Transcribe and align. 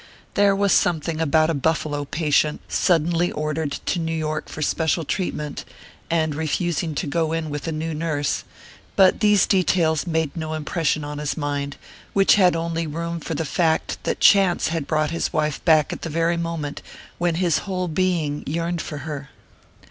There 0.33 0.55
was 0.55 0.71
something 0.73 1.21
about 1.21 1.51
a 1.51 1.53
Buffalo 1.53 2.05
patient 2.05 2.61
suddenly 2.67 3.31
ordered 3.31 3.73
to 3.85 3.99
New 3.99 4.15
York 4.17 4.49
for 4.49 4.63
special 4.63 5.05
treatment, 5.05 5.63
and 6.09 6.33
refusing 6.33 6.95
to 6.95 7.05
go 7.05 7.33
in 7.33 7.51
with 7.51 7.67
a 7.67 7.71
new 7.71 7.93
nurse 7.93 8.43
but 8.95 9.19
these 9.19 9.45
details 9.45 10.07
made 10.07 10.35
no 10.35 10.53
impression 10.55 11.03
on 11.03 11.19
his 11.19 11.37
mind, 11.37 11.77
which 12.13 12.33
had 12.33 12.55
only 12.55 12.87
room 12.87 13.19
for 13.19 13.35
the 13.35 13.45
fact 13.45 13.99
that 14.03 14.19
chance 14.19 14.69
had 14.69 14.87
brought 14.87 15.11
his 15.11 15.31
wife 15.31 15.63
back 15.65 15.93
at 15.93 16.01
the 16.01 16.09
very 16.09 16.35
moment 16.35 16.81
when 17.19 17.35
his 17.35 17.59
whole 17.69 17.87
being 17.87 18.41
yearned 18.47 18.81
for 18.81 19.05
her. 19.05 19.29